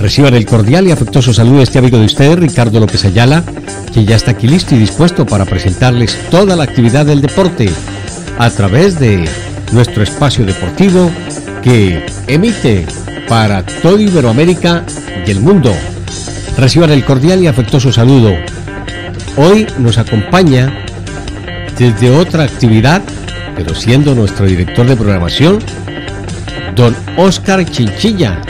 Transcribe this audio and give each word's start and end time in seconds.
Reciban 0.00 0.34
el 0.34 0.44
cordial 0.44 0.86
y 0.86 0.90
afectuoso 0.90 1.32
saludo 1.32 1.58
de 1.58 1.64
este 1.64 1.78
amigo 1.78 1.98
de 1.98 2.04
ustedes, 2.04 2.38
Ricardo 2.38 2.80
López 2.80 3.04
Ayala, 3.04 3.42
que 3.92 4.04
ya 4.04 4.16
está 4.16 4.32
aquí 4.32 4.46
listo 4.46 4.74
y 4.74 4.78
dispuesto 4.78 5.24
para 5.24 5.46
presentarles 5.46 6.18
toda 6.30 6.54
la 6.54 6.64
actividad 6.64 7.06
del 7.06 7.22
deporte 7.22 7.70
a 8.38 8.50
través 8.50 8.98
de 9.00 9.26
nuestro 9.72 10.02
espacio 10.02 10.44
deportivo 10.44 11.10
que 11.62 12.04
emite 12.26 12.86
para 13.28 13.64
toda 13.64 14.00
Iberoamérica 14.00 14.84
y 15.26 15.30
el 15.30 15.40
mundo. 15.40 15.74
Reciban 16.58 16.90
el 16.90 17.04
cordial 17.04 17.42
y 17.42 17.46
afectuoso 17.46 17.90
saludo. 17.90 18.34
Hoy 19.36 19.66
nos 19.78 19.98
acompaña 19.98 20.84
desde 21.78 22.10
otra 22.10 22.44
actividad, 22.44 23.02
pero 23.56 23.74
siendo 23.74 24.14
nuestro 24.14 24.46
director 24.46 24.86
de 24.86 24.96
programación, 24.96 25.58
don 26.74 26.94
Oscar 27.16 27.64
Chinchilla. 27.64 28.42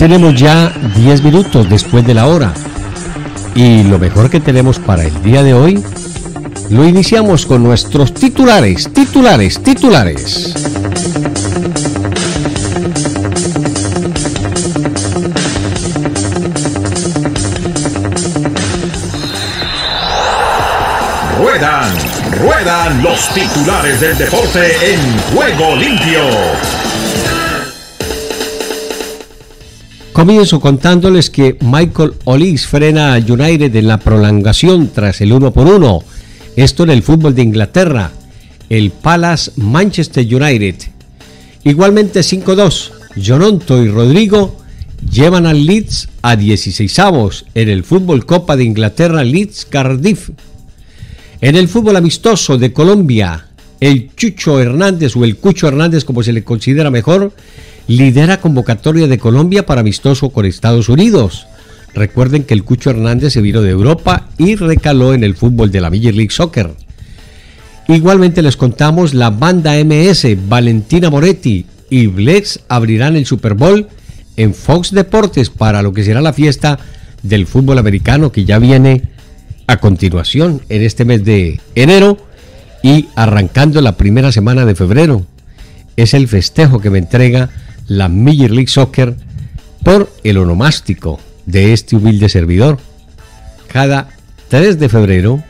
Tenemos 0.00 0.34
ya 0.34 0.72
10 0.96 1.22
minutos 1.24 1.68
después 1.68 2.06
de 2.06 2.14
la 2.14 2.26
hora 2.26 2.54
y 3.54 3.82
lo 3.82 3.98
mejor 3.98 4.30
que 4.30 4.40
tenemos 4.40 4.78
para 4.78 5.04
el 5.04 5.22
día 5.22 5.42
de 5.42 5.52
hoy 5.52 5.84
lo 6.70 6.86
iniciamos 6.86 7.44
con 7.44 7.62
nuestros 7.62 8.14
titulares, 8.14 8.90
titulares, 8.94 9.62
titulares. 9.62 10.54
Ruedan, 21.38 21.92
ruedan 22.40 23.02
los 23.02 23.28
titulares 23.34 24.00
del 24.00 24.16
deporte 24.16 24.94
en 24.94 25.18
Juego 25.34 25.76
Limpio. 25.76 26.79
Comienzo 30.12 30.60
contándoles 30.60 31.30
que 31.30 31.56
Michael 31.60 32.14
Olis 32.24 32.66
frena 32.66 33.14
a 33.14 33.18
United 33.18 33.74
en 33.76 33.86
la 33.86 33.98
prolongación 33.98 34.90
tras 34.92 35.20
el 35.20 35.32
1 35.32 35.52
por 35.52 35.68
1. 35.68 36.02
Esto 36.56 36.82
en 36.82 36.90
el 36.90 37.04
fútbol 37.04 37.34
de 37.34 37.42
Inglaterra. 37.42 38.10
El 38.68 38.90
Palace 38.90 39.52
Manchester 39.56 40.26
United. 40.26 40.74
Igualmente 41.62 42.20
5-2. 42.20 42.90
Jononto 43.16 43.82
y 43.82 43.88
Rodrigo 43.88 44.56
llevan 45.08 45.46
al 45.46 45.64
Leeds 45.64 46.08
a 46.22 46.34
16 46.34 46.98
avos 46.98 47.46
en 47.54 47.68
el 47.68 47.84
fútbol 47.84 48.26
Copa 48.26 48.56
de 48.56 48.64
Inglaterra 48.64 49.22
Leeds 49.22 49.64
Cardiff. 49.64 50.30
En 51.40 51.54
el 51.54 51.68
fútbol 51.68 51.96
amistoso 51.96 52.58
de 52.58 52.72
Colombia, 52.72 53.46
el 53.78 54.10
Chucho 54.16 54.60
Hernández 54.60 55.16
o 55.16 55.24
el 55.24 55.36
Cucho 55.36 55.68
Hernández 55.68 56.04
como 56.04 56.22
se 56.22 56.32
le 56.32 56.44
considera 56.44 56.90
mejor, 56.90 57.32
lidera 57.86 58.40
convocatoria 58.40 59.06
de 59.06 59.18
Colombia 59.18 59.66
para 59.66 59.80
amistoso 59.80 60.30
con 60.30 60.46
Estados 60.46 60.88
Unidos. 60.88 61.46
Recuerden 61.94 62.44
que 62.44 62.54
el 62.54 62.64
Cucho 62.64 62.90
Hernández 62.90 63.32
se 63.32 63.40
vino 63.40 63.62
de 63.62 63.70
Europa 63.70 64.28
y 64.38 64.54
recaló 64.54 65.14
en 65.14 65.24
el 65.24 65.34
fútbol 65.34 65.70
de 65.70 65.80
la 65.80 65.90
Major 65.90 66.14
League 66.14 66.30
Soccer. 66.30 66.70
Igualmente 67.88 68.42
les 68.42 68.56
contamos 68.56 69.14
la 69.14 69.30
banda 69.30 69.74
MS, 69.84 70.48
Valentina 70.48 71.10
Moretti 71.10 71.66
y 71.88 72.06
Blex 72.06 72.60
abrirán 72.68 73.16
el 73.16 73.26
Super 73.26 73.54
Bowl 73.54 73.88
en 74.36 74.54
Fox 74.54 74.92
Deportes 74.92 75.50
para 75.50 75.82
lo 75.82 75.92
que 75.92 76.04
será 76.04 76.20
la 76.20 76.32
fiesta 76.32 76.78
del 77.22 77.46
fútbol 77.46 77.78
americano 77.78 78.30
que 78.30 78.44
ya 78.44 78.58
viene 78.58 79.02
a 79.66 79.78
continuación 79.78 80.62
en 80.68 80.82
este 80.82 81.04
mes 81.04 81.24
de 81.24 81.60
enero 81.74 82.16
y 82.82 83.08
arrancando 83.16 83.80
la 83.80 83.96
primera 83.96 84.32
semana 84.32 84.64
de 84.64 84.74
febrero. 84.74 85.26
Es 85.96 86.14
el 86.14 86.28
festejo 86.28 86.80
que 86.80 86.90
me 86.90 86.98
entrega 86.98 87.50
la 87.90 88.08
Major 88.08 88.52
League 88.52 88.68
Soccer 88.68 89.16
por 89.82 90.12
el 90.22 90.38
onomástico 90.38 91.18
de 91.44 91.72
este 91.72 91.96
humilde 91.96 92.28
servidor. 92.28 92.78
Cada 93.66 94.10
3 94.46 94.78
de 94.78 94.88
febrero, 94.88 95.42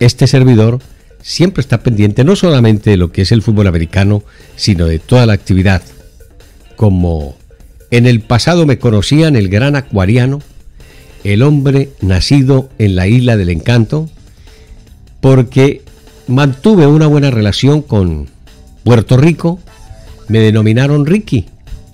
este 0.00 0.26
servidor 0.26 0.78
siempre 1.20 1.60
está 1.60 1.82
pendiente 1.82 2.24
no 2.24 2.34
solamente 2.34 2.88
de 2.88 2.96
lo 2.96 3.12
que 3.12 3.22
es 3.22 3.32
el 3.32 3.42
fútbol 3.42 3.66
americano, 3.66 4.24
sino 4.56 4.86
de 4.86 5.00
toda 5.00 5.26
la 5.26 5.34
actividad. 5.34 5.82
Como 6.76 7.36
en 7.90 8.06
el 8.06 8.22
pasado 8.22 8.64
me 8.64 8.78
conocían 8.78 9.36
el 9.36 9.50
gran 9.50 9.76
acuariano, 9.76 10.40
el 11.24 11.42
hombre 11.42 11.90
nacido 12.00 12.70
en 12.78 12.96
la 12.96 13.06
isla 13.06 13.36
del 13.36 13.50
encanto, 13.50 14.08
porque 15.20 15.82
mantuve 16.26 16.86
una 16.86 17.06
buena 17.06 17.30
relación 17.30 17.82
con 17.82 18.30
Puerto 18.82 19.18
Rico, 19.18 19.60
me 20.32 20.40
denominaron 20.40 21.04
Ricky. 21.04 21.44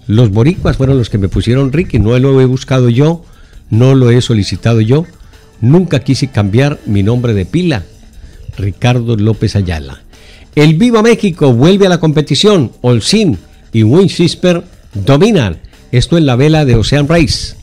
Los 0.06 0.31
boricuas 0.31 0.76
fueron 0.76 0.97
los 0.97 1.10
que 1.10 1.19
me 1.19 1.28
pusieron 1.28 1.72
Ricky, 1.72 1.99
no 1.99 2.16
lo 2.21 2.41
he 2.41 2.44
buscado 2.44 2.88
yo, 2.88 3.25
no 3.69 3.97
lo 3.97 4.12
he 4.12 4.22
solicitado 4.22 4.81
yo, 4.81 5.06
nunca 5.60 5.99
quise 5.99 6.28
cambiar 6.28 6.78
mi 6.87 7.03
nombre 7.03 7.34
de 7.34 7.47
pila, 7.47 7.82
Ricardo 8.56 9.16
López 9.16 9.56
Ayala. 9.56 10.03
El 10.54 10.77
Viva 10.77 11.03
México 11.03 11.53
vuelve 11.53 11.87
a 11.87 11.88
la 11.88 11.98
competición, 11.98 12.71
Olsin 12.81 13.38
y 13.72 13.82
Winchester 13.82 14.62
dominan, 14.94 15.59
esto 15.91 16.16
en 16.16 16.25
la 16.25 16.37
vela 16.37 16.65
de 16.65 16.77
Ocean 16.77 17.09
Race. 17.09 17.56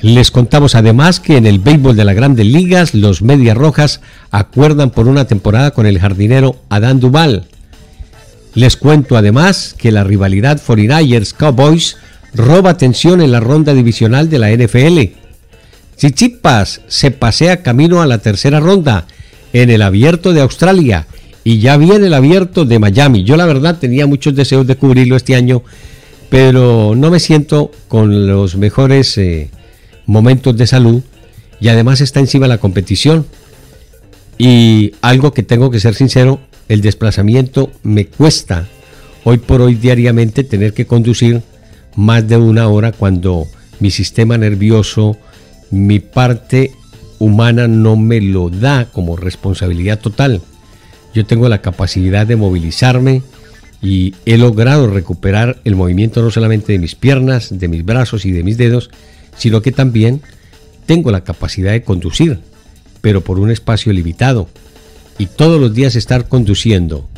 Les 0.00 0.30
contamos 0.30 0.76
además 0.76 1.18
que 1.18 1.36
en 1.36 1.44
el 1.44 1.58
béisbol 1.58 1.96
de 1.96 2.04
las 2.04 2.14
grandes 2.14 2.46
ligas 2.46 2.94
los 2.94 3.20
Medias 3.20 3.56
Rojas 3.56 4.00
acuerdan 4.30 4.90
por 4.90 5.08
una 5.08 5.24
temporada 5.24 5.72
con 5.72 5.86
el 5.86 5.98
jardinero 5.98 6.54
Adán 6.68 7.00
Duval. 7.00 7.48
Les 8.58 8.76
cuento 8.76 9.16
además 9.16 9.76
que 9.78 9.92
la 9.92 10.02
rivalidad 10.02 10.60
49ers 10.60 11.32
Cowboys 11.32 11.96
roba 12.34 12.70
atención 12.70 13.20
en 13.20 13.30
la 13.30 13.38
ronda 13.38 13.72
divisional 13.72 14.28
de 14.28 14.38
la 14.40 14.50
NFL. 14.50 15.14
Chichipas 15.96 16.80
se 16.88 17.12
pasea 17.12 17.62
camino 17.62 18.02
a 18.02 18.06
la 18.06 18.18
tercera 18.18 18.58
ronda 18.58 19.06
en 19.52 19.70
el 19.70 19.80
abierto 19.80 20.32
de 20.32 20.40
Australia 20.40 21.06
y 21.44 21.60
ya 21.60 21.76
viene 21.76 22.08
el 22.08 22.14
abierto 22.14 22.64
de 22.64 22.80
Miami. 22.80 23.22
Yo 23.22 23.36
la 23.36 23.46
verdad 23.46 23.78
tenía 23.78 24.08
muchos 24.08 24.34
deseos 24.34 24.66
de 24.66 24.74
cubrirlo 24.74 25.14
este 25.14 25.36
año, 25.36 25.62
pero 26.28 26.94
no 26.96 27.12
me 27.12 27.20
siento 27.20 27.70
con 27.86 28.26
los 28.26 28.56
mejores 28.56 29.16
eh, 29.18 29.50
momentos 30.04 30.56
de 30.56 30.66
salud 30.66 31.00
y 31.60 31.68
además 31.68 32.00
está 32.00 32.18
encima 32.18 32.48
la 32.48 32.58
competición. 32.58 33.24
Y 34.38 34.94
algo 35.02 35.32
que 35.32 35.42
tengo 35.42 35.70
que 35.70 35.80
ser 35.80 35.94
sincero, 35.94 36.40
el 36.68 36.80
desplazamiento 36.80 37.70
me 37.82 38.06
cuesta 38.06 38.66
hoy 39.24 39.38
por 39.38 39.60
hoy 39.60 39.74
diariamente 39.74 40.44
tener 40.44 40.72
que 40.72 40.86
conducir 40.86 41.42
más 41.96 42.26
de 42.28 42.36
una 42.36 42.68
hora 42.68 42.92
cuando 42.92 43.46
mi 43.80 43.90
sistema 43.90 44.38
nervioso, 44.38 45.16
mi 45.70 45.98
parte 45.98 46.72
humana 47.18 47.66
no 47.66 47.96
me 47.96 48.20
lo 48.20 48.48
da 48.48 48.86
como 48.92 49.16
responsabilidad 49.16 49.98
total. 49.98 50.40
Yo 51.14 51.26
tengo 51.26 51.48
la 51.48 51.60
capacidad 51.60 52.26
de 52.26 52.36
movilizarme 52.36 53.22
y 53.82 54.14
he 54.24 54.38
logrado 54.38 54.88
recuperar 54.88 55.60
el 55.64 55.74
movimiento 55.74 56.22
no 56.22 56.30
solamente 56.30 56.72
de 56.72 56.78
mis 56.78 56.94
piernas, 56.94 57.58
de 57.58 57.68
mis 57.68 57.84
brazos 57.84 58.24
y 58.24 58.30
de 58.30 58.42
mis 58.42 58.56
dedos, 58.56 58.90
sino 59.36 59.62
que 59.62 59.72
también 59.72 60.20
tengo 60.86 61.10
la 61.10 61.24
capacidad 61.24 61.72
de 61.72 61.82
conducir, 61.82 62.40
pero 63.08 63.22
por 63.22 63.40
un 63.40 63.50
espacio 63.50 63.90
limitado. 63.90 64.50
Y 65.16 65.28
todos 65.28 65.58
los 65.58 65.72
días 65.72 65.96
estar 65.96 66.28
conduciendo 66.28 67.08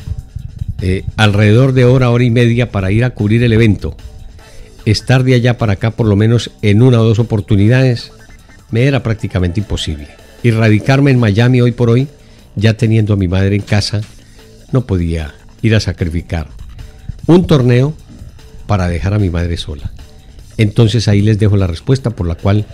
eh, 0.81 1.03
alrededor 1.17 1.73
de 1.73 1.83
hora, 1.83 2.11
hora 2.11 2.23
y 2.23 2.29
media 2.29 2.71
para 2.71 2.93
ir 2.93 3.03
a 3.03 3.09
cubrir 3.09 3.43
el 3.43 3.51
evento, 3.51 3.97
estar 4.85 5.25
de 5.25 5.33
allá 5.33 5.57
para 5.57 5.73
acá 5.73 5.91
por 5.91 6.07
lo 6.07 6.15
menos 6.15 6.49
en 6.61 6.81
una 6.81 7.01
o 7.01 7.03
dos 7.03 7.19
oportunidades, 7.19 8.13
me 8.69 8.83
era 8.83 9.03
prácticamente 9.03 9.59
imposible. 9.59 10.07
Y 10.43 10.51
radicarme 10.51 11.11
en 11.11 11.19
Miami 11.19 11.59
hoy 11.59 11.73
por 11.73 11.89
hoy, 11.89 12.07
ya 12.55 12.75
teniendo 12.75 13.11
a 13.11 13.17
mi 13.17 13.27
madre 13.27 13.57
en 13.57 13.61
casa, 13.61 13.99
no 14.71 14.85
podía 14.85 15.35
ir 15.61 15.75
a 15.75 15.81
sacrificar 15.81 16.47
un 17.27 17.47
torneo 17.47 17.93
para 18.65 18.87
dejar 18.87 19.13
a 19.13 19.19
mi 19.19 19.29
madre 19.29 19.57
sola. 19.57 19.91
Entonces 20.55 21.09
ahí 21.09 21.21
les 21.21 21.37
dejo 21.37 21.57
la 21.57 21.67
respuesta 21.67 22.11
por 22.11 22.29
la 22.29 22.35
cual 22.35 22.65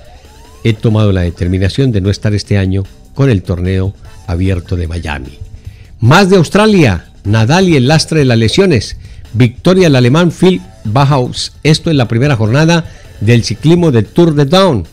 he 0.63 0.73
tomado 0.73 1.11
la 1.11 1.21
determinación 1.21 1.91
de 1.91 2.01
no 2.01 2.09
estar 2.09 2.33
este 2.33 2.57
año 2.57 2.83
con 3.17 3.31
el 3.31 3.41
torneo 3.41 3.95
abierto 4.27 4.75
de 4.75 4.87
Miami. 4.87 5.39
Más 5.99 6.29
de 6.29 6.35
Australia, 6.37 7.09
Nadal 7.23 7.67
y 7.67 7.75
el 7.75 7.87
lastre 7.87 8.19
de 8.19 8.25
las 8.25 8.37
lesiones. 8.37 8.95
Victoria 9.33 9.87
el 9.87 9.95
alemán 9.95 10.31
Phil 10.31 10.61
Bauhaus. 10.83 11.53
Esto 11.63 11.89
en 11.89 11.97
la 11.97 12.07
primera 12.07 12.35
jornada 12.35 12.85
del 13.19 13.43
ciclismo 13.43 13.89
del 13.89 14.05
Tour 14.05 14.35
de 14.35 14.45
Down. 14.45 14.87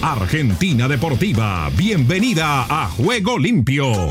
Argentina 0.00 0.86
Deportiva, 0.86 1.68
bienvenida 1.76 2.64
a 2.68 2.88
Juego 2.90 3.40
Limpio. 3.40 4.10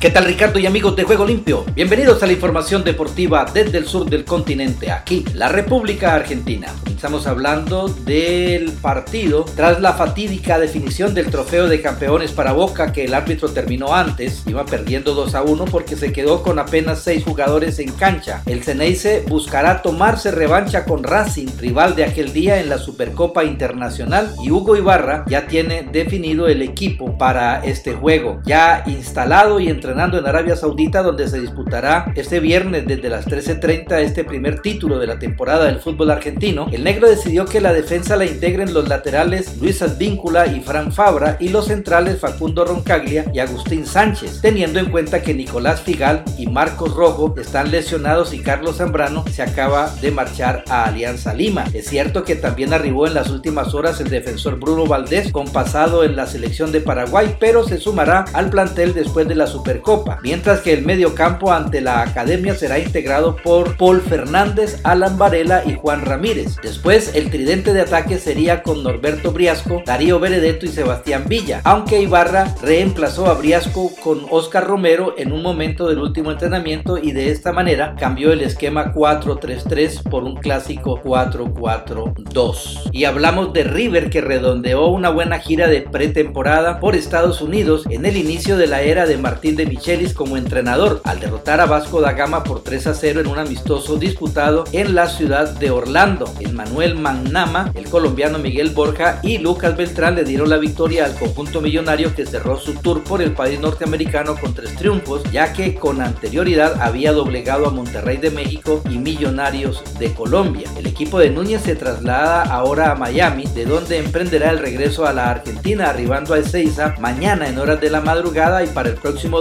¿Qué 0.00 0.08
tal 0.08 0.24
Ricardo 0.24 0.58
y 0.58 0.64
amigos 0.64 0.96
de 0.96 1.04
Juego 1.04 1.26
Limpio? 1.26 1.66
Bienvenidos 1.74 2.22
a 2.22 2.26
la 2.26 2.32
información 2.32 2.82
deportiva 2.82 3.44
desde 3.52 3.76
el 3.76 3.86
sur 3.86 4.08
del 4.08 4.24
continente, 4.24 4.90
aquí, 4.90 5.26
la 5.34 5.50
República 5.50 6.14
Argentina. 6.14 6.68
Estamos 6.86 7.26
hablando 7.26 7.88
del 7.88 8.72
partido 8.72 9.44
tras 9.56 9.80
la 9.80 9.92
fatídica 9.92 10.58
definición 10.58 11.12
del 11.12 11.30
trofeo 11.30 11.66
de 11.66 11.82
campeones 11.82 12.32
para 12.32 12.52
Boca 12.52 12.92
que 12.92 13.04
el 13.04 13.12
árbitro 13.12 13.50
terminó 13.50 13.94
antes, 13.94 14.42
iba 14.46 14.64
perdiendo 14.64 15.14
2 15.14 15.34
a 15.34 15.42
1 15.42 15.64
porque 15.66 15.96
se 15.96 16.12
quedó 16.12 16.42
con 16.42 16.58
apenas 16.58 17.02
6 17.02 17.24
jugadores 17.24 17.78
en 17.78 17.92
cancha. 17.92 18.42
El 18.46 18.62
Ceneice 18.62 19.24
buscará 19.28 19.82
tomarse 19.82 20.30
revancha 20.30 20.86
con 20.86 21.02
Racing, 21.04 21.48
rival 21.58 21.94
de 21.94 22.04
aquel 22.04 22.32
día 22.32 22.58
en 22.58 22.70
la 22.70 22.78
Supercopa 22.78 23.44
Internacional 23.44 24.34
y 24.42 24.50
Hugo 24.50 24.76
Ibarra 24.76 25.24
ya 25.26 25.46
tiene 25.46 25.88
definido 25.90 26.48
el 26.48 26.62
equipo 26.62 27.18
para 27.18 27.62
este 27.64 27.92
juego, 27.92 28.40
ya 28.44 28.82
instalado 28.86 29.60
y 29.60 29.68
entre 29.90 30.20
en 30.20 30.26
Arabia 30.26 30.56
Saudita 30.56 31.02
donde 31.02 31.28
se 31.28 31.40
disputará 31.40 32.12
este 32.14 32.40
viernes 32.40 32.86
desde 32.86 33.08
las 33.08 33.26
13.30 33.26 33.98
este 33.98 34.24
primer 34.24 34.60
título 34.60 34.98
de 34.98 35.06
la 35.06 35.18
temporada 35.18 35.64
del 35.64 35.80
fútbol 35.80 36.10
argentino, 36.10 36.68
el 36.70 36.84
negro 36.84 37.08
decidió 37.08 37.44
que 37.44 37.60
la 37.60 37.72
defensa 37.72 38.16
la 38.16 38.24
integren 38.24 38.72
los 38.72 38.88
laterales 38.88 39.58
Luis 39.60 39.82
Advíncula 39.82 40.46
y 40.46 40.60
Fran 40.60 40.92
Fabra 40.92 41.36
y 41.40 41.48
los 41.48 41.66
centrales 41.66 42.20
Facundo 42.20 42.64
Roncaglia 42.64 43.26
y 43.34 43.40
Agustín 43.40 43.84
Sánchez, 43.84 44.40
teniendo 44.40 44.78
en 44.78 44.90
cuenta 44.90 45.22
que 45.22 45.34
Nicolás 45.34 45.80
Figal 45.82 46.24
y 46.38 46.46
Marcos 46.46 46.94
Rojo 46.94 47.34
están 47.36 47.70
lesionados 47.70 48.32
y 48.32 48.40
Carlos 48.40 48.76
Zambrano 48.76 49.24
se 49.30 49.42
acaba 49.42 49.92
de 50.00 50.10
marchar 50.10 50.64
a 50.68 50.84
Alianza 50.84 51.34
Lima. 51.34 51.64
Es 51.74 51.88
cierto 51.88 52.22
que 52.22 52.36
también 52.36 52.72
arribó 52.72 53.06
en 53.06 53.14
las 53.14 53.30
últimas 53.30 53.74
horas 53.74 54.00
el 54.00 54.10
defensor 54.10 54.58
Bruno 54.58 54.86
Valdés 54.86 55.32
con 55.32 55.48
pasado 55.52 56.04
en 56.04 56.16
la 56.16 56.26
selección 56.26 56.72
de 56.72 56.80
Paraguay, 56.80 57.36
pero 57.40 57.64
se 57.64 57.78
sumará 57.78 58.24
al 58.32 58.50
plantel 58.50 58.94
después 58.94 59.26
de 59.26 59.34
la 59.34 59.46
Super 59.46 59.79
Copa, 59.80 60.18
mientras 60.22 60.60
que 60.60 60.72
el 60.72 60.84
medio 60.84 61.14
campo 61.14 61.52
ante 61.52 61.80
la 61.80 62.02
academia 62.02 62.54
será 62.54 62.78
integrado 62.78 63.36
por 63.36 63.76
Paul 63.76 64.00
Fernández, 64.00 64.80
Alan 64.84 65.18
Varela 65.18 65.62
y 65.66 65.74
Juan 65.74 66.02
Ramírez. 66.02 66.56
Después 66.62 67.14
el 67.14 67.30
tridente 67.30 67.72
de 67.72 67.82
ataque 67.82 68.18
sería 68.18 68.62
con 68.62 68.82
Norberto 68.82 69.32
Briasco, 69.32 69.82
Darío 69.84 70.20
Benedetto 70.20 70.66
y 70.66 70.68
Sebastián 70.68 71.24
Villa, 71.28 71.60
aunque 71.64 72.00
Ibarra 72.00 72.54
reemplazó 72.62 73.26
a 73.26 73.34
Briasco 73.34 73.92
con 74.02 74.26
Oscar 74.30 74.66
Romero 74.66 75.14
en 75.16 75.32
un 75.32 75.42
momento 75.42 75.88
del 75.88 75.98
último 75.98 76.30
entrenamiento 76.30 76.98
y 76.98 77.12
de 77.12 77.30
esta 77.30 77.52
manera 77.52 77.94
cambió 77.98 78.32
el 78.32 78.42
esquema 78.42 78.92
4-3-3 78.92 80.02
por 80.02 80.24
un 80.24 80.36
clásico 80.36 81.00
4-4-2. 81.02 82.90
Y 82.92 83.04
hablamos 83.04 83.52
de 83.52 83.64
River 83.64 84.10
que 84.10 84.20
redondeó 84.20 84.88
una 84.88 85.10
buena 85.10 85.38
gira 85.38 85.68
de 85.68 85.82
pretemporada 85.82 86.80
por 86.80 86.94
Estados 86.94 87.40
Unidos 87.40 87.86
en 87.90 88.06
el 88.06 88.16
inicio 88.16 88.56
de 88.56 88.66
la 88.66 88.82
era 88.82 89.06
de 89.06 89.16
Martín 89.16 89.56
de 89.56 89.66
Michelis 89.70 90.14
como 90.14 90.36
entrenador 90.36 91.00
al 91.04 91.20
derrotar 91.20 91.60
a 91.60 91.66
Vasco 91.66 92.00
da 92.00 92.12
Gama 92.12 92.42
por 92.42 92.64
3 92.64 92.88
a 92.88 92.94
0 92.94 93.20
en 93.20 93.28
un 93.28 93.38
amistoso 93.38 93.96
disputado 93.96 94.64
en 94.72 94.96
la 94.96 95.06
ciudad 95.06 95.48
de 95.48 95.70
Orlando. 95.70 96.24
El 96.40 96.54
Manuel 96.54 96.96
Magnama, 96.96 97.70
el 97.74 97.88
colombiano 97.88 98.40
Miguel 98.40 98.70
Borja 98.70 99.20
y 99.22 99.38
Lucas 99.38 99.76
Beltrán 99.76 100.16
le 100.16 100.24
dieron 100.24 100.50
la 100.50 100.56
victoria 100.56 101.04
al 101.04 101.14
conjunto 101.14 101.60
millonario 101.60 102.12
que 102.16 102.26
cerró 102.26 102.58
su 102.58 102.74
tour 102.74 103.04
por 103.04 103.22
el 103.22 103.30
país 103.30 103.60
norteamericano 103.60 104.34
con 104.40 104.54
tres 104.54 104.74
triunfos, 104.74 105.22
ya 105.30 105.52
que 105.52 105.76
con 105.76 106.02
anterioridad 106.02 106.82
había 106.82 107.12
doblegado 107.12 107.68
a 107.68 107.70
Monterrey 107.70 108.16
de 108.16 108.32
México 108.32 108.82
y 108.90 108.98
Millonarios 108.98 109.84
de 110.00 110.12
Colombia. 110.12 110.68
El 110.76 110.88
equipo 110.88 111.20
de 111.20 111.30
Núñez 111.30 111.62
se 111.62 111.76
traslada 111.76 112.42
ahora 112.42 112.90
a 112.90 112.96
Miami, 112.96 113.44
de 113.54 113.66
donde 113.66 113.98
emprenderá 113.98 114.50
el 114.50 114.58
regreso 114.58 115.06
a 115.06 115.12
la 115.12 115.30
Argentina, 115.30 115.90
arribando 115.90 116.34
a 116.34 116.38
Ezeiza 116.38 116.96
mañana 116.98 117.46
en 117.48 117.56
horas 117.60 117.80
de 117.80 117.90
la 117.90 118.00
madrugada 118.00 118.64
y 118.64 118.66
para 118.66 118.88
el 118.88 118.96
próximo 118.96 119.40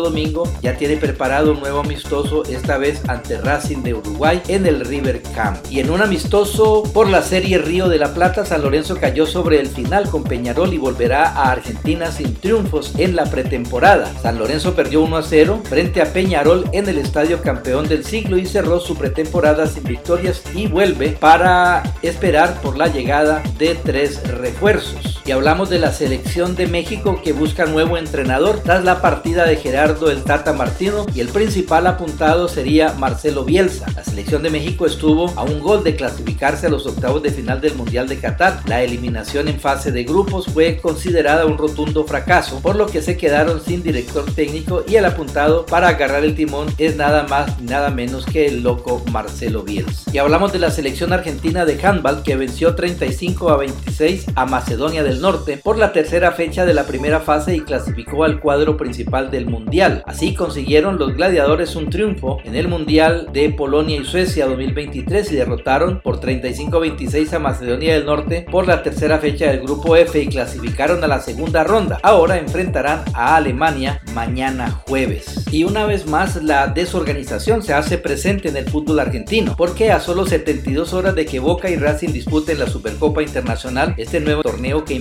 ya 0.62 0.77
tiene 0.77 0.98
preparado 0.98 1.51
un 1.51 1.60
nuevo 1.60 1.80
amistoso, 1.80 2.44
esta 2.44 2.77
vez 2.77 3.01
ante 3.07 3.38
Racing 3.38 3.83
de 3.83 3.94
Uruguay 3.94 4.42
en 4.48 4.66
el 4.66 4.81
River 4.81 5.21
Camp. 5.33 5.57
Y 5.69 5.80
en 5.80 5.89
un 5.89 6.01
amistoso 6.01 6.83
por 6.94 7.07
la 7.07 7.21
serie 7.21 7.57
Río 7.57 7.88
de 7.88 8.00
la 8.00 8.13
Plata, 8.13 8.45
San 8.45 8.62
Lorenzo 8.62 8.98
cayó 8.98 9.25
sobre 9.25 9.60
el 9.60 9.68
final 9.68 10.10
con 10.10 10.24
Peñarol 10.24 10.74
y 10.74 10.77
volverá 10.77 11.30
a 11.30 11.51
Argentina 11.51 12.12
sin 12.12 12.36
triunfos 12.36 12.94
en 12.98 13.16
la 13.16 13.25
pretemporada. 13.25 14.12
San 14.21 14.38
Lorenzo 14.39 14.74
perdió 14.75 15.01
1 15.01 15.18
a 15.18 15.24
0 15.24 15.62
frente 15.63 16.01
a 16.01 16.12
Peñarol 16.12 16.65
en 16.74 16.89
el 16.89 16.98
estadio 16.98 17.42
campeón 17.42 17.88
del 17.88 18.04
siglo 18.04 18.38
y 18.38 18.45
cerró 18.45 18.80
su 18.80 18.95
pretemporada 18.95 19.68
sin 19.68 19.83
victorias 19.83 20.44
y 20.54 20.68
vuelve 20.68 21.10
para 21.10 21.83
esperar 22.01 22.60
por 22.62 22.77
la 22.77 22.88
llegada 22.88 23.42
de 23.57 23.75
tres 23.75 24.22
refuerzos. 24.27 25.19
Y 25.29 25.31
hablamos 25.31 25.69
de 25.69 25.77
la 25.77 25.93
selección 25.93 26.55
de 26.55 26.65
México 26.65 27.21
que 27.23 27.33
busca 27.33 27.67
nuevo 27.67 27.99
entrenador 27.99 28.61
tras 28.63 28.83
la 28.83 28.99
partida 28.99 29.45
de 29.45 29.57
Gerardo 29.57 30.09
el 30.09 30.23
Tata 30.23 30.53
Martino 30.53 31.05
y 31.13 31.19
el 31.19 31.27
principal 31.27 31.85
apuntado 31.85 32.47
sería 32.47 32.93
Marcelo 32.93 33.45
Bielsa. 33.45 33.85
La 33.95 34.03
selección 34.03 34.41
de 34.41 34.49
México 34.49 34.87
estuvo 34.87 35.29
a 35.37 35.43
un 35.43 35.59
gol 35.59 35.83
de 35.83 35.95
clasificarse 35.95 36.65
a 36.65 36.69
los 36.71 36.87
octavos 36.87 37.21
de 37.21 37.29
final 37.29 37.61
del 37.61 37.75
Mundial 37.75 38.07
de 38.07 38.17
Qatar. 38.17 38.63
La 38.67 38.81
eliminación 38.81 39.47
en 39.49 39.59
fase 39.59 39.91
de 39.91 40.03
grupos 40.03 40.47
fue 40.47 40.77
considerada 40.77 41.45
un 41.45 41.59
rotundo 41.59 42.05
fracaso, 42.05 42.59
por 42.59 42.75
lo 42.75 42.87
que 42.87 43.03
se 43.03 43.15
quedaron 43.15 43.61
sin 43.61 43.83
director 43.83 44.25
técnico 44.33 44.83
y 44.87 44.95
el 44.95 45.05
apuntado 45.05 45.63
para 45.67 45.89
agarrar 45.89 46.23
el 46.23 46.33
timón 46.33 46.73
es 46.79 46.95
nada 46.95 47.27
más 47.27 47.51
y 47.59 47.65
nada 47.65 47.91
menos 47.91 48.25
que 48.25 48.47
el 48.47 48.63
loco 48.63 49.03
Marcelo 49.11 49.61
Bielsa. 49.61 50.09
Y 50.11 50.17
hablamos 50.17 50.51
de 50.53 50.57
la 50.57 50.71
selección 50.71 51.13
argentina 51.13 51.65
de 51.65 51.79
handball 51.85 52.23
que 52.23 52.35
venció 52.35 52.73
35 52.73 53.51
a 53.51 53.57
26 53.57 54.25
a 54.33 54.47
Macedonia 54.47 55.03
del 55.03 55.19
Norte 55.19 55.57
por 55.57 55.77
la 55.77 55.92
tercera 55.92 56.31
fecha 56.31 56.66
de 56.66 56.74
la 56.74 56.86
primera 56.86 57.19
fase 57.19 57.56
y 57.56 57.62
clasificó 57.62 58.24
al 58.24 58.39
cuadro 58.39 58.77
principal 58.77 59.31
del 59.31 59.45
Mundial. 59.45 60.04
Así 60.06 60.33
consiguieron 60.33 60.98
los 60.98 61.16
gladiadores 61.16 61.75
un 61.75 61.89
triunfo 61.89 62.39
en 62.44 62.56
el 62.56 62.68
Mundial 62.68 63.30
de 63.31 63.50
Polonia 63.50 63.98
y 63.98 64.06
Suecia 64.06 64.45
2023 64.48 65.31
y 65.31 65.36
derrotaron 65.36 66.01
por 66.01 66.19
35-26 66.19 67.33
a 67.33 67.39
Macedonia 67.39 67.93
del 67.93 68.05
Norte 68.05 68.46
por 68.50 68.67
la 68.67 68.84
tercera 68.84 69.20
fecha 69.20 69.48
del 69.48 69.62
grupo 69.62 69.96
F 69.96 70.20
y 70.20 70.27
clasificaron 70.27 71.03
a 71.03 71.08
la 71.08 71.20
segunda 71.20 71.63
ronda. 71.63 72.00
Ahora 72.03 72.38
enfrentarán 72.38 73.03
a 73.13 73.36
Alemania 73.36 74.01
mañana 74.13 74.72
jueves. 74.88 75.46
Y 75.51 75.63
una 75.63 75.86
vez 75.86 76.08
más 76.08 76.41
la 76.43 76.67
desorganización 76.67 77.63
se 77.63 77.74
hace 77.74 77.98
presente 77.98 78.50
en 78.50 78.58
el 78.58 78.70
fútbol 78.70 79.00
argentino 79.00 79.55
porque 79.58 79.91
a 79.91 80.00
solo 80.00 80.25
72 80.25 80.93
horas 80.93 81.15
de 81.15 81.25
que 81.25 81.39
Boca 81.39 81.70
y 81.70 81.75
Racing 81.75 82.10
disputen 82.10 82.60
la 82.60 82.67
Supercopa 82.67 83.22
Internacional, 83.22 83.93
este 83.98 84.20
nuevo 84.20 84.41
torneo 84.41 84.86
que 84.86 84.93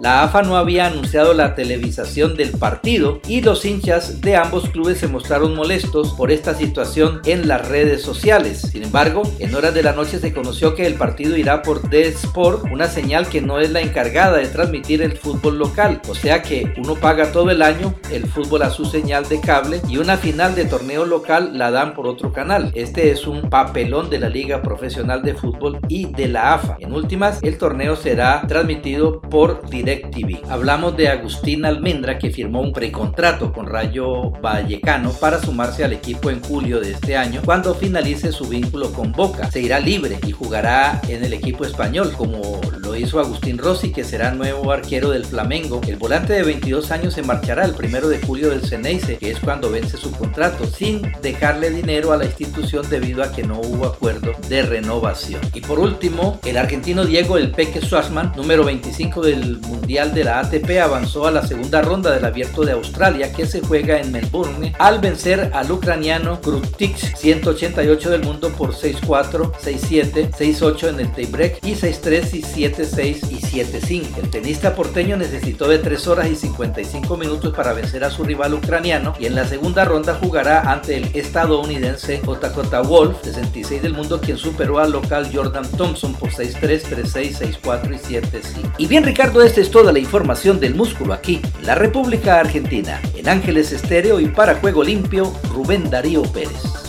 la 0.00 0.24
AFA 0.24 0.42
no 0.42 0.56
había 0.56 0.86
anunciado 0.86 1.32
la 1.32 1.54
televisación 1.54 2.36
del 2.36 2.50
partido 2.50 3.20
y 3.28 3.42
los 3.42 3.64
hinchas 3.64 4.20
de 4.20 4.34
ambos 4.34 4.68
clubes 4.70 4.98
se 4.98 5.06
mostraron 5.06 5.54
molestos 5.54 6.14
por 6.14 6.32
esta 6.32 6.54
situación 6.54 7.20
en 7.26 7.46
las 7.46 7.68
redes 7.68 8.02
sociales. 8.02 8.62
Sin 8.72 8.82
embargo, 8.82 9.22
en 9.38 9.54
horas 9.54 9.72
de 9.72 9.84
la 9.84 9.92
noche 9.92 10.18
se 10.18 10.32
conoció 10.32 10.74
que 10.74 10.84
el 10.84 10.94
partido 10.94 11.36
irá 11.36 11.62
por 11.62 11.88
The 11.88 12.08
Sport, 12.08 12.64
una 12.72 12.88
señal 12.88 13.28
que 13.28 13.40
no 13.40 13.60
es 13.60 13.70
la 13.70 13.80
encargada 13.80 14.38
de 14.38 14.48
transmitir 14.48 15.00
el 15.00 15.16
fútbol 15.16 15.58
local, 15.58 16.00
o 16.08 16.14
sea 16.16 16.42
que 16.42 16.72
uno 16.76 16.96
paga 16.96 17.30
todo 17.30 17.50
el 17.50 17.62
año 17.62 17.94
el 18.10 18.26
fútbol 18.26 18.62
a 18.62 18.70
su 18.70 18.84
señal 18.84 19.28
de 19.28 19.40
cable 19.40 19.80
y 19.88 19.98
una 19.98 20.16
final 20.16 20.56
de 20.56 20.64
torneo 20.64 21.04
local 21.04 21.56
la 21.56 21.70
dan 21.70 21.94
por 21.94 22.08
otro 22.08 22.32
canal. 22.32 22.72
Este 22.74 23.12
es 23.12 23.28
un 23.28 23.48
papelón 23.48 24.10
de 24.10 24.18
la 24.18 24.28
Liga 24.28 24.60
Profesional 24.60 25.22
de 25.22 25.34
Fútbol 25.34 25.78
y 25.88 26.12
de 26.12 26.26
la 26.26 26.54
AFA. 26.54 26.78
En 26.80 26.92
últimas, 26.92 27.40
el 27.44 27.58
torneo 27.58 27.94
será 27.94 28.42
transmitido 28.48 29.20
por 29.20 29.35
DirecTV. 29.36 30.50
Hablamos 30.50 30.96
de 30.96 31.08
Agustín 31.08 31.66
Almendra 31.66 32.18
que 32.18 32.30
firmó 32.30 32.62
un 32.62 32.72
precontrato 32.72 33.52
con 33.52 33.66
Rayo 33.66 34.30
Vallecano 34.30 35.12
para 35.12 35.42
sumarse 35.42 35.84
al 35.84 35.92
equipo 35.92 36.30
en 36.30 36.42
julio 36.42 36.80
de 36.80 36.92
este 36.92 37.18
año 37.18 37.42
cuando 37.44 37.74
finalice 37.74 38.32
su 38.32 38.46
vínculo 38.46 38.92
con 38.92 39.12
Boca. 39.12 39.50
Se 39.50 39.60
irá 39.60 39.78
libre 39.78 40.18
y 40.26 40.32
jugará 40.32 41.02
en 41.08 41.22
el 41.22 41.34
equipo 41.34 41.66
español 41.66 42.12
como 42.16 42.60
hizo 43.00 43.20
Agustín 43.20 43.58
Rossi, 43.58 43.92
que 43.92 44.04
será 44.04 44.32
nuevo 44.32 44.72
arquero 44.72 45.10
del 45.10 45.24
Flamengo. 45.24 45.80
El 45.86 45.96
volante 45.96 46.32
de 46.32 46.42
22 46.42 46.90
años 46.90 47.14
se 47.14 47.22
marchará 47.22 47.64
el 47.64 47.74
primero 47.74 48.08
de 48.08 48.20
julio 48.20 48.50
del 48.50 48.62
Ceneice, 48.62 49.18
que 49.18 49.30
es 49.30 49.40
cuando 49.40 49.70
vence 49.70 49.96
su 49.96 50.10
contrato, 50.12 50.66
sin 50.66 51.02
dejarle 51.22 51.70
dinero 51.70 52.12
a 52.12 52.16
la 52.16 52.24
institución 52.24 52.88
debido 52.88 53.22
a 53.22 53.32
que 53.32 53.42
no 53.42 53.60
hubo 53.60 53.86
acuerdo 53.86 54.32
de 54.48 54.62
renovación. 54.62 55.40
Y 55.54 55.60
por 55.60 55.78
último, 55.78 56.40
el 56.44 56.56
argentino 56.56 57.04
Diego 57.04 57.36
El 57.36 57.50
Peque 57.50 57.80
Schwarzman, 57.80 58.32
número 58.36 58.64
25 58.64 59.22
del 59.22 59.58
Mundial 59.60 60.14
de 60.14 60.24
la 60.24 60.40
ATP, 60.40 60.78
avanzó 60.82 61.26
a 61.26 61.30
la 61.30 61.46
segunda 61.46 61.82
ronda 61.82 62.12
del 62.12 62.24
Abierto 62.24 62.64
de 62.64 62.72
Australia, 62.72 63.32
que 63.32 63.46
se 63.46 63.60
juega 63.60 64.00
en 64.00 64.12
Melbourne, 64.12 64.74
al 64.78 65.00
vencer 65.00 65.50
al 65.54 65.70
ucraniano 65.70 66.40
Krutik 66.40 66.96
188 66.96 68.10
del 68.10 68.22
mundo 68.22 68.50
por 68.50 68.72
6-4, 68.72 69.52
6-7, 69.52 70.30
6-8 70.30 70.88
en 70.88 71.00
el 71.00 71.12
tiebreak 71.12 71.64
y 71.64 71.74
6-3 71.74 72.34
y 72.34 72.42
7-6 72.86 73.30
y 73.30 73.40
7-5. 73.40 74.22
El 74.22 74.30
tenista 74.30 74.74
porteño 74.74 75.16
necesitó 75.16 75.68
de 75.68 75.78
3 75.78 76.06
horas 76.06 76.28
y 76.28 76.36
55 76.36 77.16
minutos 77.16 77.54
para 77.54 77.72
vencer 77.72 78.04
a 78.04 78.10
su 78.10 78.24
rival 78.24 78.54
ucraniano 78.54 79.14
y 79.18 79.26
en 79.26 79.34
la 79.34 79.46
segunda 79.46 79.84
ronda 79.84 80.18
jugará 80.20 80.72
ante 80.72 80.96
el 80.96 81.10
estadounidense 81.14 82.20
JJ 82.24 82.82
Wolf, 82.86 83.22
66 83.22 83.82
del 83.82 83.94
mundo, 83.94 84.20
quien 84.20 84.36
superó 84.36 84.78
al 84.78 84.92
local 84.92 85.30
Jordan 85.32 85.68
Thompson 85.76 86.14
por 86.14 86.30
6-3, 86.30 86.82
3-6, 86.84 87.60
6-4 87.62 87.94
y 87.94 88.14
7-5. 88.14 88.72
Y 88.78 88.86
bien 88.86 89.04
Ricardo, 89.04 89.42
esta 89.42 89.60
es 89.60 89.70
toda 89.70 89.92
la 89.92 89.98
información 89.98 90.60
del 90.60 90.74
músculo 90.74 91.12
aquí, 91.12 91.40
la 91.62 91.74
República 91.74 92.40
Argentina, 92.40 93.00
en 93.14 93.28
Ángeles 93.28 93.72
Estéreo 93.72 94.20
y 94.20 94.26
para 94.26 94.56
Juego 94.56 94.82
Limpio, 94.82 95.32
Rubén 95.52 95.90
Darío 95.90 96.22
Pérez. 96.22 96.85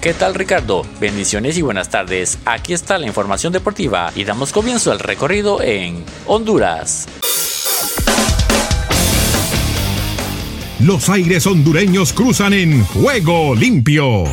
¿Qué 0.00 0.14
tal 0.14 0.34
Ricardo? 0.34 0.86
Bendiciones 0.98 1.58
y 1.58 1.62
buenas 1.62 1.90
tardes. 1.90 2.38
Aquí 2.46 2.72
está 2.72 2.96
la 2.96 3.06
información 3.06 3.52
deportiva 3.52 4.10
y 4.16 4.24
damos 4.24 4.50
comienzo 4.50 4.92
al 4.92 4.98
recorrido 4.98 5.60
en 5.60 6.02
Honduras. 6.26 7.06
Los 10.78 11.10
aires 11.10 11.46
hondureños 11.46 12.14
cruzan 12.14 12.54
en 12.54 12.82
juego 12.86 13.54
limpio. 13.54 14.24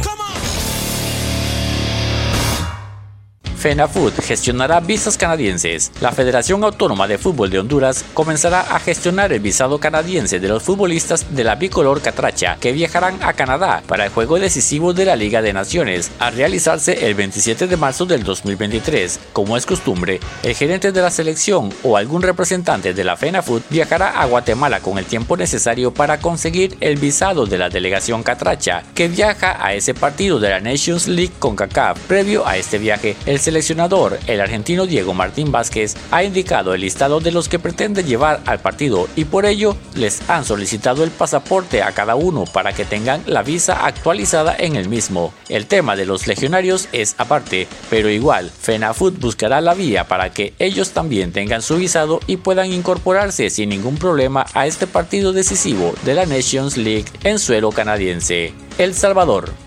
FENAFUT 3.57 4.13
gestionará 4.21 4.79
visas 4.79 5.17
canadienses. 5.17 5.91
La 5.99 6.11
Federación 6.11 6.63
Autónoma 6.63 7.07
de 7.07 7.17
Fútbol 7.17 7.49
de 7.49 7.57
Honduras 7.57 8.05
comenzará 8.13 8.61
a 8.61 8.79
gestionar 8.79 9.33
el 9.33 9.39
visado 9.39 9.79
canadiense 9.79 10.39
de 10.39 10.47
los 10.47 10.61
futbolistas 10.61 11.35
de 11.35 11.43
la 11.43 11.55
bicolor 11.55 12.01
catracha 12.01 12.57
que 12.61 12.71
viajarán 12.71 13.17
a 13.23 13.33
Canadá 13.33 13.81
para 13.87 14.05
el 14.05 14.11
juego 14.11 14.39
decisivo 14.39 14.93
de 14.93 15.05
la 15.05 15.15
Liga 15.15 15.41
de 15.41 15.53
Naciones, 15.53 16.11
a 16.19 16.29
realizarse 16.29 17.07
el 17.07 17.15
27 17.15 17.65
de 17.65 17.77
marzo 17.77 18.05
del 18.05 18.23
2023. 18.23 19.19
Como 19.33 19.57
es 19.57 19.65
costumbre, 19.65 20.19
el 20.43 20.53
gerente 20.53 20.91
de 20.91 21.01
la 21.01 21.09
selección 21.09 21.73
o 21.83 21.97
algún 21.97 22.21
representante 22.21 22.93
de 22.93 23.03
la 23.03 23.17
FENAFUT 23.17 23.63
viajará 23.71 24.21
a 24.21 24.25
Guatemala 24.25 24.81
con 24.81 24.99
el 24.99 25.05
tiempo 25.05 25.35
necesario 25.35 25.91
para 25.91 26.19
conseguir 26.19 26.77
el 26.79 26.97
visado 26.97 27.47
de 27.47 27.57
la 27.57 27.69
delegación 27.69 28.21
catracha 28.21 28.83
que 28.93 29.07
viaja 29.07 29.57
a 29.65 29.73
ese 29.73 29.95
partido 29.95 30.39
de 30.39 30.49
la 30.49 30.59
Nations 30.59 31.07
League 31.07 31.33
con 31.39 31.55
CACAF. 31.55 31.99
Previo 32.01 32.45
a 32.45 32.57
este 32.57 32.77
viaje, 32.77 33.15
el 33.25 33.39
seleccionador, 33.47 34.19
el 34.27 34.41
argentino 34.41 34.85
Diego 34.85 35.13
Martín 35.13 35.53
Vázquez, 35.53 35.95
ha 36.11 36.21
indicado 36.21 36.73
el 36.73 36.81
listado 36.81 37.21
de 37.21 37.31
los 37.31 37.47
que 37.47 37.59
pretende 37.59 38.03
llevar 38.03 38.41
al 38.45 38.59
partido 38.59 39.07
y 39.15 39.23
por 39.23 39.45
ello 39.45 39.77
les 39.95 40.29
han 40.29 40.43
solicitado 40.43 41.05
el 41.05 41.11
pasaporte 41.11 41.81
a 41.81 41.93
cada 41.93 42.15
uno 42.15 42.43
para 42.43 42.73
que 42.73 42.83
tengan 42.83 43.23
la 43.25 43.43
visa 43.43 43.85
actualizada 43.85 44.53
en 44.59 44.75
el 44.75 44.89
mismo. 44.89 45.33
El 45.47 45.65
tema 45.65 45.95
de 45.95 46.05
los 46.05 46.27
legionarios 46.27 46.89
es 46.91 47.15
aparte, 47.19 47.69
pero 47.89 48.09
igual, 48.09 48.51
FENAFUT 48.51 49.17
buscará 49.17 49.61
la 49.61 49.75
vía 49.75 50.09
para 50.09 50.29
que 50.33 50.53
ellos 50.59 50.89
también 50.89 51.31
tengan 51.31 51.61
su 51.61 51.77
visado 51.77 52.19
y 52.27 52.35
puedan 52.35 52.73
incorporarse 52.73 53.49
sin 53.49 53.69
ningún 53.69 53.95
problema 53.95 54.45
a 54.55 54.67
este 54.67 54.87
partido 54.87 55.31
decisivo 55.31 55.93
de 56.03 56.15
la 56.15 56.25
Nations 56.25 56.75
League 56.75 57.05
en 57.23 57.39
suelo 57.39 57.71
canadiense. 57.71 58.53
El 58.77 58.93
Salvador. 58.93 59.66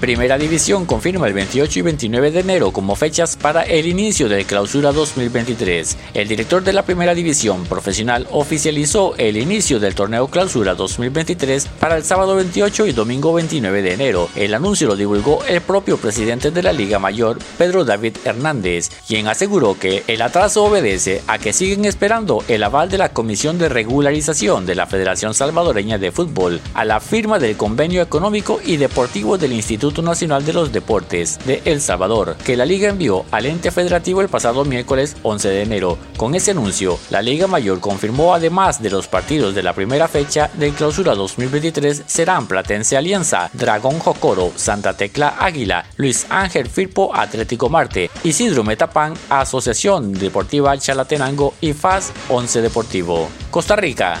Primera 0.00 0.36
División 0.36 0.84
confirma 0.84 1.26
el 1.26 1.32
28 1.32 1.78
y 1.78 1.82
29 1.82 2.30
de 2.30 2.40
enero 2.40 2.70
como 2.70 2.96
fechas 2.96 3.34
para 3.34 3.62
el 3.62 3.86
inicio 3.86 4.28
del 4.28 4.44
Clausura 4.44 4.92
2023. 4.92 5.96
El 6.12 6.28
director 6.28 6.62
de 6.62 6.74
la 6.74 6.82
Primera 6.82 7.14
División 7.14 7.64
Profesional 7.64 8.26
oficializó 8.30 9.14
el 9.16 9.38
inicio 9.38 9.80
del 9.80 9.94
torneo 9.94 10.28
Clausura 10.28 10.74
2023 10.74 11.66
para 11.80 11.96
el 11.96 12.04
sábado 12.04 12.36
28 12.36 12.88
y 12.88 12.92
domingo 12.92 13.32
29 13.32 13.80
de 13.80 13.94
enero. 13.94 14.28
El 14.36 14.52
anuncio 14.52 14.86
lo 14.86 14.96
divulgó 14.96 15.42
el 15.48 15.62
propio 15.62 15.96
presidente 15.96 16.50
de 16.50 16.62
la 16.62 16.74
Liga 16.74 16.98
Mayor, 16.98 17.38
Pedro 17.56 17.86
David 17.86 18.18
Hernández, 18.22 18.90
quien 19.08 19.28
aseguró 19.28 19.78
que 19.78 20.04
el 20.08 20.20
atraso 20.20 20.64
obedece 20.64 21.22
a 21.26 21.38
que 21.38 21.54
siguen 21.54 21.86
esperando 21.86 22.44
el 22.48 22.62
aval 22.64 22.90
de 22.90 22.98
la 22.98 23.14
Comisión 23.14 23.56
de 23.56 23.70
Regularización 23.70 24.66
de 24.66 24.74
la 24.74 24.86
Federación 24.86 25.32
Salvadoreña 25.32 25.96
de 25.96 26.12
Fútbol 26.12 26.60
a 26.74 26.84
la 26.84 27.00
firma 27.00 27.38
del 27.38 27.56
convenio 27.56 28.02
económico 28.02 28.60
y 28.62 28.76
deportivo 28.76 29.38
del 29.38 29.54
Instituto 29.54 29.85
Nacional 30.02 30.44
de 30.44 30.52
los 30.52 30.72
Deportes 30.72 31.38
de 31.46 31.62
El 31.64 31.80
Salvador, 31.80 32.36
que 32.44 32.56
la 32.56 32.66
liga 32.66 32.88
envió 32.88 33.24
al 33.30 33.46
ente 33.46 33.70
federativo 33.70 34.20
el 34.20 34.28
pasado 34.28 34.64
miércoles 34.64 35.16
11 35.22 35.48
de 35.48 35.62
enero. 35.62 35.98
Con 36.16 36.34
ese 36.34 36.50
anuncio, 36.50 36.98
la 37.10 37.22
Liga 37.22 37.46
Mayor 37.46 37.80
confirmó 37.80 38.34
además 38.34 38.82
de 38.82 38.90
los 38.90 39.06
partidos 39.06 39.54
de 39.54 39.62
la 39.62 39.72
primera 39.72 40.08
fecha 40.08 40.50
de 40.54 40.72
clausura 40.72 41.14
2023 41.14 42.02
serán 42.06 42.46
Platense 42.46 42.96
Alianza, 42.96 43.50
Dragón 43.52 43.98
Jocoro, 43.98 44.52
Santa 44.56 44.96
Tecla 44.96 45.36
Águila, 45.38 45.84
Luis 45.96 46.26
Ángel 46.30 46.68
Firpo 46.68 47.14
Atlético 47.14 47.68
Marte, 47.68 48.10
Isidro 48.24 48.64
Metapán, 48.64 49.14
Asociación 49.30 50.12
Deportiva 50.12 50.76
Chalatenango 50.76 51.54
y 51.60 51.72
FAS 51.72 52.12
11 52.28 52.62
Deportivo. 52.62 53.28
Costa 53.50 53.76
Rica, 53.76 54.20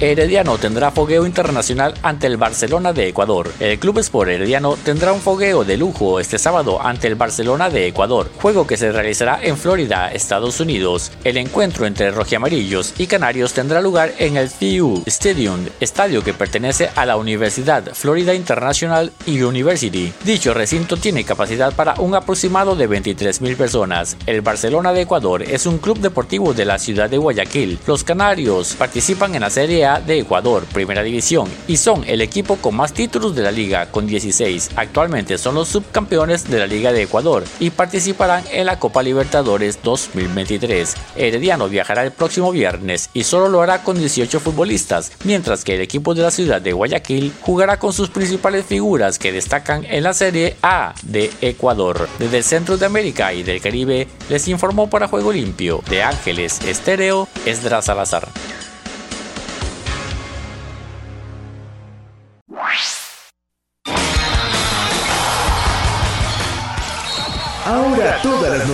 Herediano 0.00 0.58
tendrá 0.58 0.92
fogueo 0.92 1.26
internacional 1.26 1.92
ante 2.02 2.28
el 2.28 2.36
Barcelona 2.36 2.92
de 2.92 3.08
Ecuador. 3.08 3.50
El 3.58 3.80
Club 3.80 3.98
Sport 3.98 4.30
Herediano 4.30 4.76
tendrá 4.76 5.12
un 5.12 5.20
fogueo 5.20 5.64
de 5.64 5.76
lujo 5.76 6.20
este 6.20 6.38
sábado 6.38 6.80
ante 6.80 7.08
el 7.08 7.16
Barcelona 7.16 7.68
de 7.68 7.88
Ecuador, 7.88 8.30
juego 8.40 8.64
que 8.64 8.76
se 8.76 8.92
realizará 8.92 9.40
en 9.42 9.56
Florida, 9.56 10.12
Estados 10.12 10.60
Unidos. 10.60 11.10
El 11.24 11.36
encuentro 11.36 11.84
entre 11.84 12.12
rojiamarillos 12.12 12.94
y 12.96 13.08
canarios 13.08 13.54
tendrá 13.54 13.80
lugar 13.80 14.12
en 14.18 14.36
el 14.36 14.50
TU 14.52 15.02
Stadium, 15.06 15.66
estadio 15.80 16.22
que 16.22 16.32
pertenece 16.32 16.90
a 16.94 17.04
la 17.04 17.16
Universidad 17.16 17.82
Florida 17.92 18.34
International 18.34 19.12
University. 19.26 20.12
Dicho 20.24 20.54
recinto 20.54 20.96
tiene 20.96 21.24
capacidad 21.24 21.74
para 21.74 21.94
un 21.94 22.14
aproximado 22.14 22.76
de 22.76 22.88
23.000 22.88 23.56
personas. 23.56 24.16
El 24.26 24.42
Barcelona 24.42 24.92
de 24.92 25.00
Ecuador 25.00 25.42
es 25.42 25.66
un 25.66 25.78
club 25.78 25.98
deportivo 25.98 26.54
de 26.54 26.66
la 26.66 26.78
ciudad 26.78 27.10
de 27.10 27.18
Guayaquil. 27.18 27.80
Los 27.84 28.04
canarios 28.04 28.76
participan 28.78 29.34
en 29.34 29.40
la 29.40 29.50
Serie 29.50 29.87
de 29.96 30.20
Ecuador, 30.20 30.64
Primera 30.66 31.02
División, 31.02 31.48
y 31.66 31.78
son 31.78 32.04
el 32.06 32.20
equipo 32.20 32.56
con 32.56 32.76
más 32.76 32.92
títulos 32.92 33.34
de 33.34 33.42
la 33.42 33.50
liga, 33.50 33.90
con 33.90 34.06
16. 34.06 34.70
Actualmente 34.76 35.38
son 35.38 35.54
los 35.54 35.68
subcampeones 35.68 36.48
de 36.50 36.58
la 36.58 36.66
Liga 36.66 36.92
de 36.92 37.02
Ecuador 37.02 37.44
y 37.58 37.70
participarán 37.70 38.44
en 38.52 38.66
la 38.66 38.78
Copa 38.78 39.02
Libertadores 39.02 39.78
2023. 39.82 40.94
Herediano 41.16 41.68
viajará 41.68 42.04
el 42.04 42.12
próximo 42.12 42.52
viernes 42.52 43.08
y 43.14 43.24
solo 43.24 43.48
lo 43.48 43.62
hará 43.62 43.82
con 43.82 43.98
18 43.98 44.40
futbolistas, 44.40 45.12
mientras 45.24 45.64
que 45.64 45.76
el 45.76 45.80
equipo 45.80 46.14
de 46.14 46.22
la 46.22 46.30
ciudad 46.30 46.60
de 46.60 46.72
Guayaquil 46.72 47.32
jugará 47.40 47.78
con 47.78 47.92
sus 47.92 48.10
principales 48.10 48.66
figuras 48.66 49.18
que 49.18 49.32
destacan 49.32 49.84
en 49.86 50.02
la 50.02 50.12
Serie 50.12 50.56
A 50.62 50.94
de 51.02 51.30
Ecuador. 51.40 52.08
Desde 52.18 52.38
el 52.38 52.44
centro 52.44 52.76
de 52.76 52.86
América 52.86 53.32
y 53.32 53.42
del 53.42 53.60
Caribe 53.60 54.08
les 54.28 54.48
informó 54.48 54.90
para 54.90 55.08
Juego 55.08 55.32
Limpio 55.32 55.82
de 55.88 56.02
Ángeles 56.02 56.60
Estéreo 56.66 57.28
Esdras 57.46 57.86
Salazar. 57.86 58.28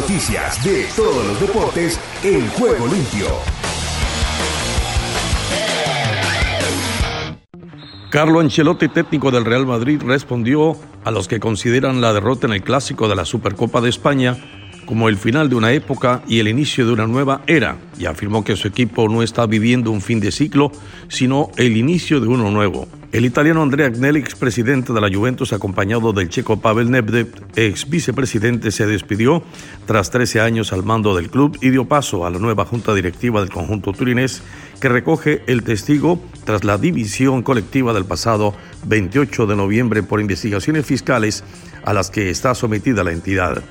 Noticias 0.05 0.63
de 0.63 0.85
todos 0.95 1.27
los 1.27 1.41
deportes 1.41 1.99
en 2.23 2.47
juego 2.49 2.87
limpio. 2.89 3.27
Carlo 8.11 8.41
Ancelotti, 8.41 8.89
técnico 8.89 9.31
del 9.31 9.47
Real 9.47 9.65
Madrid, 9.65 10.03
respondió 10.05 10.77
a 11.05 11.11
los 11.11 11.27
que 11.27 11.41
consideran 11.41 12.03
la 12.03 12.13
derrota 12.13 12.47
en 12.47 12.53
el 12.53 12.63
clásico 12.63 13.09
de 13.09 13.17
la 13.17 13.25
Supercopa 13.25 13.81
de 13.81 13.89
España 13.89 14.37
como 14.85 15.09
el 15.09 15.17
final 15.17 15.49
de 15.49 15.55
una 15.55 15.73
época 15.73 16.23
y 16.29 16.39
el 16.39 16.49
inicio 16.49 16.85
de 16.85 16.93
una 16.93 17.07
nueva 17.07 17.41
era, 17.47 17.79
y 17.99 18.05
afirmó 18.05 18.45
que 18.45 18.57
su 18.57 18.69
equipo 18.69 19.09
no 19.09 19.23
está 19.23 19.47
viviendo 19.47 19.91
un 19.91 20.03
fin 20.03 20.21
de 20.21 20.31
ciclo, 20.31 20.71
sino 21.09 21.49
el 21.57 21.79
inicio 21.79 22.21
de 22.21 22.29
uno 22.29 22.51
nuevo. 22.51 22.87
El 23.15 23.25
italiano 23.25 23.63
Andrea 23.63 23.87
Agnelli, 23.87 24.19
expresidente 24.19 24.93
de 24.93 25.01
la 25.01 25.09
Juventus, 25.09 25.53
acompañado 25.53 26.13
del 26.13 26.29
checo 26.29 26.59
Pavel 26.61 26.91
Nedved, 26.91 27.29
ex 27.55 27.89
vicepresidente, 27.89 28.73
se 28.73 28.89
despidió 28.89 29.45
tras 29.87 30.11
13 30.11 30.41
años 30.41 30.73
al 30.73 30.83
mando 30.83 31.15
del 31.15 31.31
club 31.31 31.57
y 31.61 31.71
dio 31.71 31.85
paso 31.85 32.27
a 32.27 32.31
la 32.31 32.41
nueva 32.41 32.65
junta 32.65 32.93
directiva 32.93 33.39
del 33.39 33.51
conjunto 33.51 33.93
turinés, 33.93 34.43
que 34.81 34.89
recoge 34.89 35.45
el 35.47 35.63
testigo 35.63 36.21
tras 36.43 36.65
la 36.65 36.77
división 36.77 37.45
colectiva 37.45 37.93
del 37.93 38.05
pasado 38.05 38.53
28 38.89 39.47
de 39.47 39.55
noviembre 39.55 40.03
por 40.03 40.21
investigaciones 40.21 40.85
fiscales 40.85 41.45
a 41.85 41.93
las 41.93 42.11
que 42.11 42.31
está 42.31 42.53
sometida 42.57 43.05
la 43.05 43.13
entidad. 43.13 43.63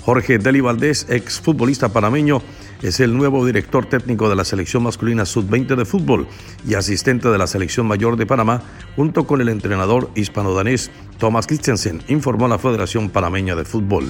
Jorge 0.00 0.38
Deli 0.38 0.62
Valdés, 0.62 1.06
exfutbolista 1.10 1.92
panameño, 1.92 2.40
es 2.82 3.00
el 3.00 3.16
nuevo 3.16 3.44
director 3.44 3.86
técnico 3.86 4.28
de 4.28 4.36
la 4.36 4.44
selección 4.44 4.82
masculina 4.82 5.26
sub-20 5.26 5.76
de 5.76 5.84
fútbol 5.84 6.26
y 6.66 6.74
asistente 6.74 7.28
de 7.28 7.38
la 7.38 7.46
selección 7.46 7.86
mayor 7.86 8.16
de 8.16 8.26
Panamá, 8.26 8.62
junto 8.96 9.26
con 9.26 9.40
el 9.40 9.48
entrenador 9.48 10.10
hispano-danés 10.14 10.90
Thomas 11.18 11.46
Christensen, 11.46 12.02
informó 12.08 12.48
la 12.48 12.58
Federación 12.58 13.10
Panameña 13.10 13.54
de 13.54 13.64
Fútbol. 13.64 14.06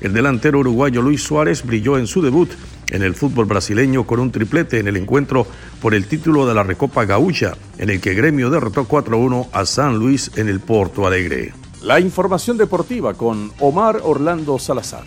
El 0.00 0.12
delantero 0.12 0.58
uruguayo 0.58 1.02
Luis 1.02 1.22
Suárez 1.22 1.64
brilló 1.64 1.96
en 1.96 2.06
su 2.06 2.20
debut 2.20 2.50
en 2.90 3.02
el 3.02 3.14
fútbol 3.14 3.46
brasileño 3.46 4.06
con 4.06 4.20
un 4.20 4.30
triplete 4.30 4.78
en 4.78 4.88
el 4.88 4.96
encuentro 4.96 5.46
por 5.80 5.94
el 5.94 6.06
título 6.06 6.46
de 6.46 6.54
la 6.54 6.62
Recopa 6.62 7.04
Gaucha, 7.04 7.54
en 7.78 7.90
el 7.90 8.00
que 8.00 8.14
Gremio 8.14 8.50
derrotó 8.50 8.86
4-1 8.86 9.48
a 9.52 9.64
San 9.64 9.98
Luis 9.98 10.30
en 10.36 10.48
el 10.48 10.60
Porto 10.60 11.06
Alegre. 11.06 11.54
La 11.82 12.00
información 12.00 12.56
deportiva 12.56 13.14
con 13.14 13.52
Omar 13.60 14.00
Orlando 14.02 14.58
Salazar. 14.58 15.04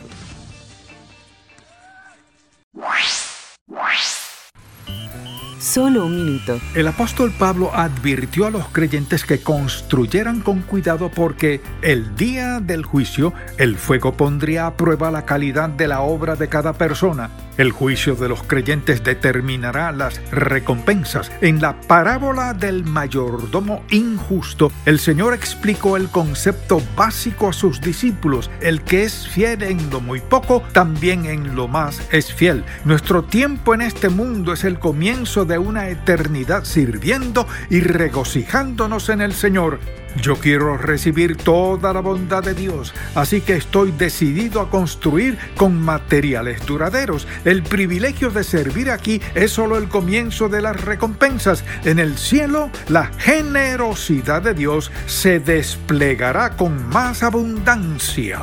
Solo 5.78 6.08
un 6.08 6.16
minuto. 6.16 6.60
El 6.74 6.88
apóstol 6.88 7.32
Pablo 7.38 7.70
advirtió 7.72 8.48
a 8.48 8.50
los 8.50 8.68
creyentes 8.70 9.24
que 9.24 9.44
construyeran 9.44 10.42
con 10.42 10.64
cuidado 10.64 11.12
porque 11.12 11.62
el 11.84 12.16
día 12.16 12.60
del 12.60 12.84
juicio 12.84 13.32
el 13.60 13.78
fuego 13.78 14.18
pondría 14.18 14.66
a 14.66 14.76
prueba 14.76 15.12
la 15.12 15.26
calidad 15.26 15.70
de 15.70 15.88
la 15.88 16.02
obra 16.02 16.36
de 16.36 16.50
cada 16.50 16.74
persona. 16.74 17.30
El 17.58 17.72
juicio 17.72 18.16
de 18.16 18.30
los 18.30 18.44
creyentes 18.44 19.04
determinará 19.04 19.92
las 19.92 20.22
recompensas. 20.32 21.32
En 21.42 21.62
la 21.62 21.82
parábola 21.82 22.54
del 22.54 22.84
mayordomo 22.84 23.84
injusto, 23.90 24.72
el 24.86 25.00
Señor 25.00 25.34
explicó 25.34 25.98
el 25.98 26.10
concepto 26.10 26.82
básico 26.96 27.50
a 27.50 27.54
sus 27.54 27.82
discípulos. 27.82 28.52
El 28.62 28.82
que 28.82 29.04
es 29.04 29.28
fiel 29.28 29.64
en 29.64 29.90
lo 29.90 30.02
muy 30.02 30.20
poco, 30.20 30.64
también 30.72 31.26
en 31.26 31.56
lo 31.56 31.68
más 31.68 32.02
es 32.12 32.34
fiel. 32.34 32.64
Nuestro 32.86 33.24
tiempo 33.24 33.74
en 33.74 33.82
este 33.82 34.10
mundo 34.10 34.54
es 34.54 34.64
el 34.64 34.80
comienzo 34.80 35.46
de 35.46 35.58
una 35.58 35.90
eternidad 35.90 36.64
sirviendo 36.64 37.48
y 37.70 37.80
regocijándonos 37.80 39.10
en 39.10 39.22
el 39.22 39.34
Señor. 39.34 39.80
Yo 40.22 40.36
quiero 40.38 40.78
recibir 40.78 41.38
toda 41.38 41.94
la 41.94 42.02
bondad 42.02 42.44
de 42.44 42.54
Dios, 42.54 42.94
así 43.14 43.42
que 43.42 43.56
estoy 43.56 43.92
decidido 43.92 44.62
a 44.62 44.70
construir 44.70 45.38
con 45.56 45.80
materiales 45.80 46.66
duraderos. 46.66 47.28
El 47.46 47.62
privilegio 47.62 48.32
de 48.32 48.44
servir 48.44 48.90
aquí 48.90 49.22
es 49.36 49.52
solo 49.52 49.78
el 49.78 49.90
comienzo 49.90 50.50
de 50.50 50.62
las 50.62 50.80
recompensas. 50.82 51.64
En 51.86 52.00
el 52.00 52.18
cielo, 52.18 52.72
la 52.88 53.12
generosidad 53.18 54.42
de 54.42 54.54
Dios 54.54 54.92
se 55.06 55.40
desplegará 55.40 56.56
con 56.56 56.88
más 56.90 57.22
abundancia. 57.22 58.40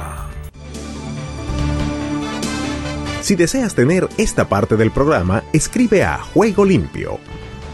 Si 3.20 3.34
deseas 3.34 3.74
tener 3.74 4.08
esta 4.16 4.48
parte 4.48 4.76
del 4.76 4.90
programa, 4.90 5.42
escribe 5.52 6.04
a 6.04 6.18
Juego 6.18 6.64
Limpio 6.64 7.18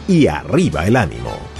y 0.07 0.27
arriba 0.29 0.87
el 0.87 0.97
ánimo. 0.97 1.60